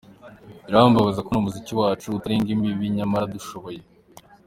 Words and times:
Birambabaza 0.65 1.21
kubona 1.23 1.41
umuziki 1.43 1.73
wacu 1.81 2.05
utarenga 2.17 2.49
imbibi 2.55 2.93
myamara 2.95 3.31
dushoboye. 3.35 3.81